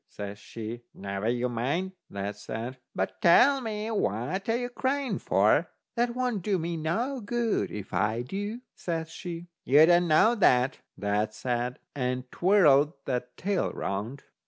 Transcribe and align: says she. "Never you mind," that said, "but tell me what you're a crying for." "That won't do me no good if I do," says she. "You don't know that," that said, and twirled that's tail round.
says 0.09 0.39
she. 0.39 0.81
"Never 0.95 1.29
you 1.29 1.47
mind," 1.47 1.91
that 2.09 2.35
said, 2.35 2.77
"but 2.95 3.21
tell 3.21 3.61
me 3.61 3.91
what 3.91 4.47
you're 4.47 4.65
a 4.65 4.69
crying 4.69 5.19
for." 5.19 5.69
"That 5.95 6.15
won't 6.15 6.41
do 6.41 6.57
me 6.57 6.75
no 6.75 7.21
good 7.23 7.69
if 7.69 7.93
I 7.93 8.23
do," 8.23 8.61
says 8.73 9.11
she. 9.11 9.45
"You 9.63 9.85
don't 9.85 10.07
know 10.07 10.33
that," 10.33 10.79
that 10.97 11.35
said, 11.35 11.77
and 11.93 12.23
twirled 12.31 12.93
that's 13.05 13.29
tail 13.37 13.69
round. 13.73 14.23